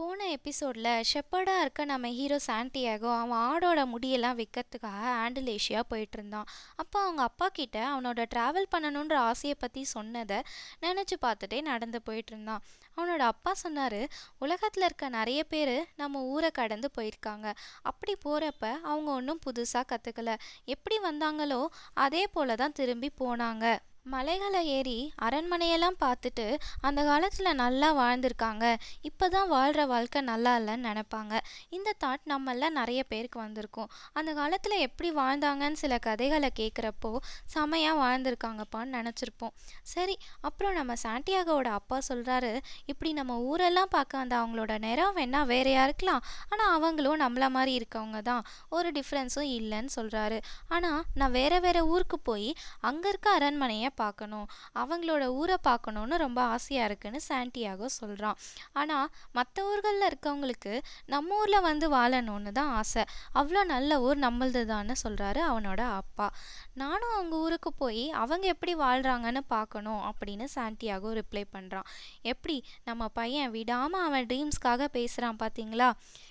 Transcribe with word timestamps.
போன 0.00 0.26
எபிசோடில் 0.26 0.86
ஷெப்பர்டாக 1.08 1.62
இருக்க 1.62 1.84
நம்ம 1.84 2.08
ஹீரோ 2.08 2.36
சாண்டியாகோ 2.46 3.08
அவன் 3.14 3.40
ஆடோட 3.48 3.80
முடியெல்லாம் 3.92 4.38
விற்கிறதுக்காக 4.38 5.02
ஆண்டலேஷியா 5.24 5.80
போயிட்டு 5.88 6.16
இருந்தான் 6.18 6.46
அப்போ 6.76 6.98
அவங்க 7.00 7.22
அப்பா 7.22 7.46
கிட்ட 7.48 7.76
அவனோட 7.90 8.24
ட்ராவல் 8.34 8.70
பண்ணணுன்ற 8.74 9.14
ஆசையை 9.14 9.56
பற்றி 9.58 9.82
சொன்னதை 9.84 10.38
நினச்சி 10.82 11.16
பார்த்துட்டே 11.26 11.60
நடந்து 11.62 12.02
போயிட்டு 12.02 12.32
இருந்தான் 12.32 12.64
அவனோட 12.96 13.18
அப்பா 13.18 13.54
சொன்னார் 13.54 14.00
உலகத்தில் 14.38 14.82
இருக்க 14.82 15.08
நிறைய 15.08 15.44
பேர் 15.44 15.74
நம்ம 15.96 16.22
ஊரை 16.24 16.50
கடந்து 16.50 16.90
போயிருக்காங்க. 16.98 17.46
அப்படி 17.82 18.16
போகிறப்ப 18.24 18.64
அவங்க 18.82 19.10
ஒன்றும் 19.10 19.44
புதுசாக 19.46 19.84
கற்றுக்கல 19.92 20.34
எப்படி 20.64 20.98
வந்தாங்களோ 21.04 21.60
அதே 21.94 22.26
போல 22.26 22.56
தான் 22.56 22.72
திரும்பி 22.72 23.10
போனாங்க. 23.20 23.64
மலைகளை 24.06 24.60
ஏறி 24.76 24.96
அரண்மனையெல்லாம் 25.26 25.96
பார்த்துட்டு 26.02 26.44
அந்த 26.80 27.00
காலத்தில் 27.04 27.58
நல்லா 27.60 27.88
வாழ்ந்திருக்காங்க. 27.98 28.64
இப்போ 29.08 29.26
தான் 29.28 29.48
வாழ்கிற 29.48 29.82
வாழ்க்கை 29.86 30.20
நல்லா 30.20 30.52
இல்லைன்னு 30.60 30.88
நினப்பாங்க. 30.90 31.34
இந்த 31.76 31.90
தாட் 32.04 32.24
நம்மள 32.32 32.68
நிறைய 32.78 33.00
பேருக்கு 33.02 33.38
வந்திருக்கும். 33.38 33.90
அந்த 34.12 34.30
காலத்தில் 34.34 34.76
எப்படி 34.78 35.10
வாழ்ந்தாங்கன்னு 35.18 35.80
சில 35.82 35.98
கதைகளை 35.98 36.50
கேட்குறப்போ 36.60 37.12
செமையாக 37.54 38.00
வாழ்ந்திருக்காங்கப்பான்னு 38.02 38.96
நினச்சிருப்போம். 38.98 39.54
சரி 39.92 40.16
அப்புறம் 40.40 40.74
நம்ம 40.74 40.96
சாண்டியாகோட 41.04 41.68
அப்பா 41.80 41.98
சொல்கிறாரு 42.08 42.52
இப்படி 42.86 43.12
நம்ம 43.12 43.36
ஊரெல்லாம் 43.50 43.92
பார்க்க 43.96 44.22
வந்த 44.22 44.36
அவங்களோட 44.40 44.78
நிறம் 44.78 45.16
வேணால் 45.20 45.48
வேறையாக 45.52 45.86
இருக்கலாம் 45.88 46.22
ஆனால் 46.48 46.72
அவங்களும் 46.78 47.22
நம்மள 47.24 47.44
மாதிரி 47.58 47.74
இருக்கவங்க 47.80 48.20
தான். 48.22 48.42
ஒரு 48.68 48.90
டிஃப்ரென்ஸும் 48.98 49.50
இல்லைன்னு 49.58 49.92
சொல்கிறாரு 49.98 50.40
ஆனால் 50.68 51.00
நான் 51.14 51.36
வேறு 51.38 51.60
வேறு 51.60 51.80
ஊருக்கு 51.94 52.18
போய் 52.30 52.50
அங்கே 52.80 53.08
இருக்க 53.08 53.30
அரண்மனையை 53.38 53.88
பார்க்கணும் 54.02 54.46
அவங்களோட 54.80 55.24
ஊரை 55.40 55.56
பார்க்கணுன்னு 55.68 56.16
ரொம்ப 56.16 56.40
ஆசையாக 56.54 56.88
இருக்குன்னு 56.88 57.20
சாண்டியாகோ 57.28 57.88
சொல்கிறான் 57.98 58.38
ஆனால் 58.72 59.08
மற்ற 59.32 59.64
ஊர்களில் 59.70 60.08
இருக்கவங்களுக்கு 60.10 60.74
நம்ம 61.06 61.38
ஊரில் 61.40 61.66
வந்து 61.68 61.86
வாழணும்னு 61.96 62.52
தான் 62.52 62.72
ஆசை. 62.80 63.02
அவ்வளோ 63.34 63.62
நல்ல 63.64 64.00
ஊர் 64.00 64.18
நம்மளது 64.18 64.62
தான்னு 64.72 64.94
சொல்கிறாரு 65.04 65.40
அவனோட 65.50 65.82
அப்பா. 66.00 66.26
நானும் 66.74 67.14
அவங்க 67.14 67.34
ஊருக்கு 67.44 67.72
போய் 67.74 68.04
அவங்க 68.22 68.44
எப்படி 68.54 68.72
வாழ்கிறாங்கன்னு 68.76 69.42
பார்க்கணும் 69.48 70.02
அப்படின்னு 70.10 70.46
சாண்டியாகோ 70.54 71.10
ரிப்ளை 71.18 71.44
பண்ணுறான் 71.54 71.88
எப்படி? 72.32 72.56
நம்ம 72.84 73.08
பையன் 73.18 73.50
விடாமல் 73.50 74.06
அவன் 74.06 74.26
ட்ரீம்ஸ்க்காக 74.26 74.88
பேசுகிறான் 74.96 75.40
பார்த்தீங்களா 75.42 75.88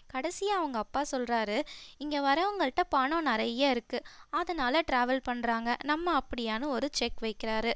கடைசியாக 0.09 0.59
அவங்க 0.59 0.77
அப்பா 0.77 1.01
சொல்கிறாரு 1.11 1.57
இங்கே 1.97 2.19
வரவங்கள்ட்ட 2.19 2.83
பணம் 2.89 3.23
நிறைய 3.23 3.73
இருக்குது 3.75 4.05
அதனால் 4.29 4.85
ட்ராவல் 4.91 5.25
பண்ணுறாங்க 5.29 5.75
நம்ம 5.83 6.19
அப்படியான்னு 6.19 6.73
ஒரு 6.75 6.89
செக் 6.91 7.19
வைக்கிறாரு. 7.21 7.73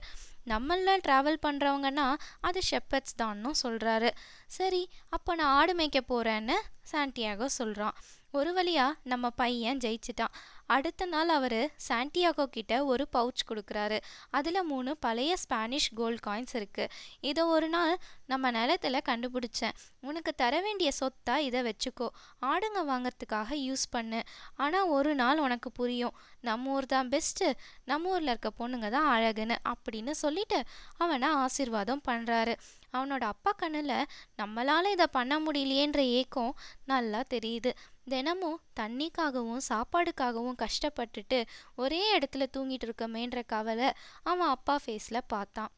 நம்மள 0.48 0.96
ட்ராவல் 1.06 1.44
பண்ணுறவங்கன்னா 1.46 2.08
அது 2.42 2.60
ஷெப்பர்ட்ஸ் 2.72 3.20
தான்னு 3.22 3.52
சொல்கிறாரு 3.64 4.10
சரி 4.48 4.82
அப்போ 5.10 5.36
நான் 5.36 5.54
ஆடு 5.60 5.74
மேய்க்க 5.76 6.00
போகிறேன்னு 6.08 6.58
சாண்டியாகோ 6.92 7.48
சொல்கிறான் 7.60 7.98
ஒரு 8.40 8.52
வழியாக 8.54 8.98
நம்ம 9.12 9.26
பையன் 9.40 9.82
ஜெயிச்சிட்டான். 9.84 10.36
அடுத்த 10.76 11.06
நாள் 11.06 11.32
அவர் 11.36 11.58
சாண்டியாகோ 11.88 12.46
கிட்ட 12.56 12.74
ஒரு 12.92 13.04
பவுச் 13.16 13.44
கொடுக்குறாரு. 13.50 13.98
அதில் 14.38 14.68
மூணு 14.72 14.92
பழைய 15.06 15.34
ஸ்பானிஷ் 15.44 15.88
கோல்ட் 16.00 16.24
காயின்ஸ் 16.28 16.56
இருக்குது 16.60 16.94
இதை 17.30 17.44
ஒரு 17.56 17.68
நாள் 17.76 17.94
நம்ம 18.32 18.52
நிலத்தில் 18.58 19.06
கண்டுபிடிச்சேன். 19.10 19.78
உனக்கு 20.10 20.34
தர 20.42 20.62
வேண்டிய 20.62 20.92
சொத்தா 21.00 21.36
இதை 21.48 21.62
வச்சுக்கோ. 21.70 22.08
ஆடுங்க 22.52 22.82
வாங்கிறதுக்காக 22.92 23.50
யூஸ் 23.68 23.86
பண்ணு. 23.96 24.22
ஆனால் 24.64 24.92
ஒரு 24.98 25.14
நாள் 25.22 25.44
உனக்கு 25.48 25.72
புரியும். 25.72 26.18
நம்ம 26.50 26.72
ஊர் 26.76 26.92
தான் 26.94 27.12
பெஸ்ட்டு 27.16 27.56
நம்ம 27.92 28.14
ஊரில் 28.14 28.32
இருக்க 28.34 28.52
பொண்ணுங்க 28.62 28.90
தான் 28.98 29.10
அழகுன்னு 29.16 29.58
அப்படின்னு 29.74 30.16
சொல்லிட்டு 30.26 30.60
அவனை 30.98 31.30
ஆசிர்வாதம் 31.44 32.08
பண்ணுறாரு 32.10 32.56
அவனோட 32.96 33.24
அப்பா 33.34 33.52
கண்ணில் 33.60 34.10
நம்மளால் 34.40 34.90
இதை 34.96 35.06
பண்ண 35.16 35.34
முடியலையேன்ற 35.46 36.02
ஏக்கம் 36.20 36.52
நல்லா 36.86 37.24
தெரியுது. 37.34 37.72
தினமும் 38.10 38.60
தண்ணிக்காகவும் 38.80 39.64
சாப்பாடுக்காகவும் 39.70 40.58
கஷ்டப்பட்டுட்டு 40.58 41.46
ஒரே 41.76 42.18
இடத்துல 42.18 42.46
தூங்கிட்டு 42.58 42.88
இருக்கமேன்ற 42.88 43.42
கவலை 43.46 43.92
அவன் 44.24 44.48
அப்பா 44.48 44.80
ஃபேஸில் 44.86 45.28
பார்த்தான். 45.28 45.72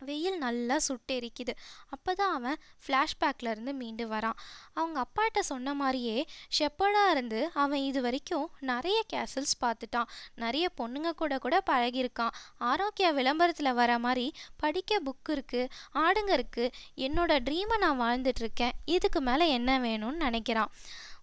வெயில் 0.00 0.38
நல்லா 0.38 0.76
சுட்டெரிக்குது 0.88 1.52
அப்போ 1.88 2.14
தான் 2.14 2.34
அவன் 2.34 2.58
ஃப்ளாஷ்பேக்லேருந்து 2.84 3.72
மீண்டு 3.72 4.06
வரான். 4.08 4.38
அவங்க 4.74 4.98
அப்பாட்ட 5.06 5.38
சொன்ன 5.38 5.74
மாதிரியே 5.74 6.26
ஷெப்பர்டாக 6.58 7.10
இருந்து 7.10 7.50
அவன் 7.52 7.80
இது 7.80 8.00
வரைக்கும் 8.00 8.50
நிறைய 8.60 8.98
கேசல்ஸ் 9.12 9.56
பார்த்துட்டான். 9.64 10.10
நிறைய 10.34 10.68
பொண்ணுங்க 10.80 11.10
கூட 11.10 11.38
கூட 11.38 11.62
பழகியிருக்கான். 11.70 12.36
ஆரோக்கிய 12.58 13.12
விளம்பரத்தில் 13.12 13.78
வர 13.80 13.98
மாதிரி 13.98 14.32
படிக்க 14.56 15.00
புக் 15.04 15.32
இருக்குது 15.36 15.70
ஆடுங்க 15.94 16.32
இருக்குது 16.38 16.72
என்னோடய 16.96 17.44
ட்ரீமை 17.48 17.78
நான் 17.78 18.00
வாழ்ந்துட்டுருக்கேன் 18.00 18.76
இதுக்கு 18.84 19.20
மேலே 19.20 19.48
என்ன 19.48 19.78
வேணும்னு 19.78 20.24
நினைக்கிறான். 20.26 20.72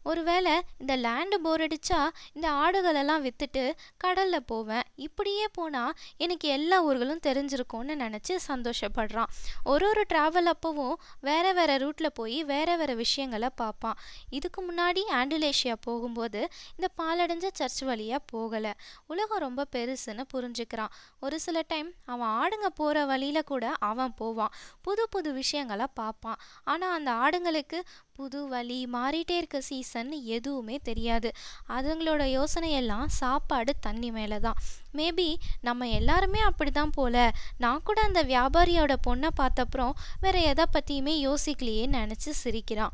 ஒருவேளை 0.03 0.53
இந்த 0.77 0.93
லேண்டு 0.97 1.37
போர் 1.45 1.61
அடித்தா 1.61 1.99
இந்த 2.33 2.47
ஆடுகளெல்லாம் 2.51 3.23
விற்றுட்டு 3.25 3.63
கடலில் 3.97 4.45
போவேன். 4.45 4.83
இப்படியே 4.95 5.47
போனால் 5.53 5.93
எனக்கு 6.17 6.47
எல்லா 6.49 6.83
ஊர்களும் 6.83 7.23
தெரிஞ்சிருக்கும்னு 7.27 7.95
நினச்சி 8.03 8.35
சந்தோஷப்படுறான். 8.47 9.31
ஒரு 9.63 9.87
ஒரு 9.87 10.03
ட்ராவல் 10.13 10.49
அப்போவும் 10.53 10.95
வேறு 11.21 11.53
வேறு 11.53 11.75
ரூட்டில் 11.83 12.13
போய் 12.13 12.43
வேறு 12.43 12.77
வேறு 12.77 12.95
விஷயங்களை 12.95 13.49
பார்ப்பான் 13.55 13.99
இதுக்கு 14.29 14.59
முன்னாடி 14.63 15.01
ஆண்டிலேஷியா 15.11 15.75
போகும்போது 15.81 16.41
இந்த 16.77 16.87
பாலடைஞ்ச 17.01 17.47
சர்ச் 17.53 17.81
வழியாக 17.81 18.21
போகலை. 18.33 18.73
உலகம் 19.07 19.43
ரொம்ப 19.45 19.65
பெருசுன்னு 19.75 20.23
புரிஞ்சுக்கிறான். 20.33 20.93
ஒரு 21.19 21.39
சில 21.39 21.63
டைம் 21.67 21.89
அவன் 22.05 22.33
ஆடுங்க 22.41 22.67
போகிற 22.75 23.05
வழியில் 23.05 23.49
கூட 23.51 23.65
அவன் 23.79 24.13
போவான். 24.15 24.53
புது 24.81 25.03
புது 25.09 25.33
விஷயங்களை 25.33 25.85
பார்ப்பான் 25.93 26.39
ஆனால் 26.63 26.95
அந்த 26.97 27.11
ஆடுங்களுக்கு 27.11 27.79
புது 28.17 28.39
வழி 28.47 28.77
மாறிட்டே 28.93 29.35
இருக்க 29.41 29.59
சீசன் 29.67 30.11
எதுவுமே 30.35 30.75
தெரியாது. 30.89 31.29
அதுங்களோட 31.75 32.23
யோசனையெல்லாம் 32.37 33.07
சாப்பாடு 33.19 33.73
தண்ணி 33.85 34.09
மேலே 34.17 34.37
தான் 34.39 34.59
மேபி 34.97 35.27
நம்ம 35.67 35.87
எல்லாருமே 35.99 36.41
அப்படி 36.49 36.71
தான் 36.71 36.93
போல. 36.97 37.15
நான் 37.63 37.85
கூட 37.87 38.01
அந்த 38.01 38.21
வியாபாரியோட 38.23 38.95
பொண்ணை 39.07 39.29
பார்த்தப்புறம் 39.41 39.93
வேற 40.25 40.37
எதை 40.51 40.65
பற்றியுமே 40.75 41.15
யோசிக்கலையே 41.27 41.85
நினச்சி 41.97 42.33
சிரிக்கிறான். 42.41 42.93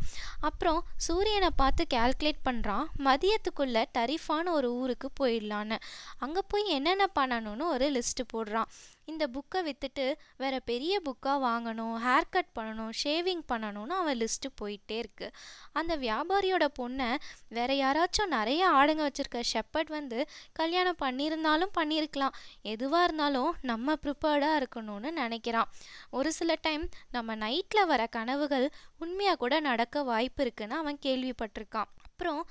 அப்புறம் 0.49 0.79
சூரியனை 1.07 1.49
பார்த்து 1.55 1.85
கேல்குலேட் 1.95 2.45
பண்ணுறான் 2.49 2.85
மதியத்துக்குள்ளே 3.07 3.83
டரிஃபான 3.97 4.45
ஒரு 4.59 4.71
ஊருக்கு 4.75 5.09
போயிடலான்னு. 5.19 5.79
அங்கே 6.19 6.43
போய் 6.47 6.65
என்னென்ன 6.77 7.07
பண்ணணும்னு 7.19 7.67
ஒரு 7.75 7.87
லிஸ்ட்டு 7.97 8.25
போடுறான். 8.35 8.71
இந்த 9.09 9.23
புக்கை 9.35 9.59
விற்றுட்டு 9.67 10.05
வேறு 10.41 10.59
பெரிய 10.71 10.93
புக்காக 11.07 11.37
வாங்கணும் 11.47 11.95
ஹேர் 12.05 12.31
கட் 12.35 12.51
பண்ணணும் 12.57 12.93
ஷேவிங் 13.01 13.43
பண்ணணும்னு 13.51 13.95
அவன் 14.01 14.19
லிஸ்ட்டு 14.21 14.49
போயிட்டே 14.61 14.97
இருக்குது 15.03 15.33
அந்த 15.79 15.93
வியாபாரியோட 16.05 16.67
பொண்ணை 16.79 17.09
வேற 17.57 17.71
யாராச்சும் 17.83 18.33
நிறைய 18.37 18.61
ஆடுங்க 18.79 19.03
வச்சுருக்க 19.07 19.39
ஷெப்பர்ட் 19.53 19.91
வந்து 19.97 20.19
கல்யாணம் 20.59 21.01
பண்ணியிருந்தாலும் 21.01 21.75
பண்ணியிருக்கலாம். 21.79 22.35
எதுவாக 22.73 23.03
இருந்தாலும் 23.03 23.51
நம்ம 23.61 23.95
ப்ரிப்பேர்டாக 24.03 24.59
இருக்கணும்னு 24.61 25.11
நினைக்கிறான். 25.21 25.69
ஒரு 26.17 26.31
சில 26.39 26.57
டைம் 26.67 26.83
நம்ம 27.11 27.35
நைட்டில் 27.45 27.89
வர 27.93 28.01
கனவுகள் 28.17 28.67
உண்மையாக 29.03 29.41
கூட 29.43 29.55
நடக்க 29.69 30.03
வாய்ப்பு 30.11 30.43
இருக்குன்னு 30.45 30.75
அவன் 30.75 30.99
கேள்விப்பட்டிருக்கான். 31.05 31.89
அப்புறம் 32.07 32.41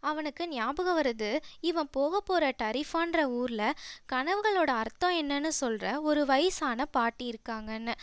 அவனுக்கு 0.00 0.48
ஞாபகம் 0.48 0.98
வருது 0.98 1.40
இவன் 1.60 1.88
போக 1.90 2.20
போகிற 2.20 2.54
டரிஃபான்ற 2.62 3.22
ஊரில் 3.22 3.76
கனவுகளோட 4.12 4.66
அர்த்தம் 4.66 5.14
என்னன்னு 5.22 5.48
சொல்கிற 5.48 6.00
ஒரு 6.00 6.26
வயசான 6.26 6.84
பாட்டி 6.86 7.30
இருக்காங்கன்னு. 7.30 7.94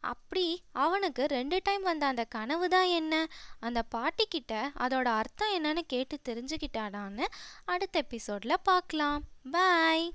அப்படி 0.00 0.62
அவனுக்கு 0.72 1.26
ரெண்டு 1.26 1.60
டைம் 1.62 1.82
வந்த 1.82 2.06
அந்த 2.06 2.24
கனவு 2.24 2.68
தான் 2.68 2.86
என்ன? 2.86 3.26
அந்த 3.60 3.82
பாட்டிக்கிட்ட 3.94 4.70
அதோட 4.78 5.04
அர்த்தம் 5.04 5.64
என்னன்னு 5.64 5.78
கேட்டு 5.86 6.18
தெரிஞ்சுக்கிட்டாடான்னு 6.28 7.24
அடுத்த 7.64 7.98
எபிசோடில் 7.98 8.62
பார்க்கலாம் 8.62 9.20
பாய். 9.50 10.12